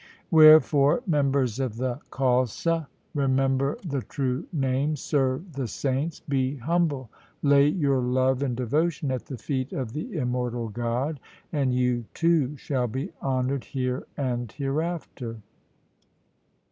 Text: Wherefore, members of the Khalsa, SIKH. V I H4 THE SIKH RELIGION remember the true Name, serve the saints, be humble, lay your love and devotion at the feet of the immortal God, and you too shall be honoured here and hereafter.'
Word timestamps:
Wherefore, 0.31 1.03
members 1.05 1.59
of 1.59 1.75
the 1.77 1.99
Khalsa, 2.09 2.49
SIKH. 2.49 2.57
V 2.57 2.57
I 2.57 2.57
H4 2.57 2.57
THE 2.57 2.57
SIKH 2.57 2.65
RELIGION 2.65 2.87
remember 3.35 3.77
the 3.85 4.01
true 4.01 4.47
Name, 4.51 4.95
serve 4.95 5.53
the 5.53 5.67
saints, 5.67 6.19
be 6.21 6.55
humble, 6.55 7.11
lay 7.43 7.67
your 7.67 7.99
love 8.01 8.41
and 8.41 8.57
devotion 8.57 9.11
at 9.11 9.27
the 9.27 9.37
feet 9.37 9.71
of 9.71 9.93
the 9.93 10.11
immortal 10.17 10.69
God, 10.69 11.19
and 11.53 11.75
you 11.75 12.05
too 12.15 12.57
shall 12.57 12.87
be 12.87 13.11
honoured 13.21 13.65
here 13.65 14.07
and 14.17 14.51
hereafter.' 14.51 15.37